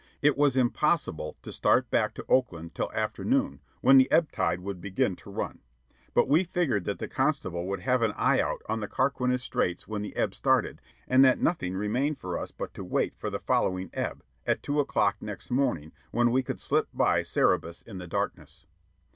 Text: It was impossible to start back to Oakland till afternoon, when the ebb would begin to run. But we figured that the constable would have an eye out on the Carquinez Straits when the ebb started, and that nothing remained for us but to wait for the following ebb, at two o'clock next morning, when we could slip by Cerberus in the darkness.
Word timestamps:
It 0.23 0.35
was 0.35 0.57
impossible 0.57 1.37
to 1.43 1.51
start 1.51 1.91
back 1.91 2.15
to 2.15 2.25
Oakland 2.27 2.73
till 2.73 2.91
afternoon, 2.91 3.61
when 3.81 3.99
the 3.99 4.11
ebb 4.11 4.31
would 4.59 4.81
begin 4.81 5.15
to 5.17 5.29
run. 5.29 5.59
But 6.15 6.27
we 6.27 6.43
figured 6.43 6.85
that 6.85 6.97
the 6.97 7.07
constable 7.07 7.67
would 7.67 7.81
have 7.81 8.01
an 8.01 8.11
eye 8.15 8.39
out 8.41 8.63
on 8.67 8.79
the 8.79 8.87
Carquinez 8.87 9.43
Straits 9.43 9.87
when 9.87 10.01
the 10.01 10.15
ebb 10.15 10.33
started, 10.33 10.81
and 11.07 11.23
that 11.23 11.37
nothing 11.37 11.75
remained 11.77 12.17
for 12.19 12.39
us 12.39 12.49
but 12.49 12.73
to 12.73 12.83
wait 12.83 13.13
for 13.15 13.29
the 13.29 13.39
following 13.41 13.91
ebb, 13.93 14.23
at 14.47 14.63
two 14.63 14.79
o'clock 14.79 15.17
next 15.21 15.51
morning, 15.51 15.91
when 16.09 16.31
we 16.31 16.41
could 16.41 16.59
slip 16.59 16.87
by 16.95 17.21
Cerberus 17.21 17.83
in 17.83 17.99
the 17.99 18.07
darkness. 18.07 18.65